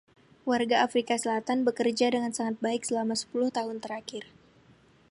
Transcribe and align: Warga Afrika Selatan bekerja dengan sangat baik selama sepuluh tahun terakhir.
Warga 0.49 0.77
Afrika 0.85 1.13
Selatan 1.23 1.59
bekerja 1.67 2.07
dengan 2.15 2.31
sangat 2.37 2.55
baik 2.65 2.81
selama 2.89 3.13
sepuluh 3.21 3.49
tahun 3.57 3.77
terakhir. 3.85 4.23